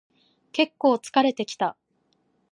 [0.51, 1.77] けっこう疲れてきた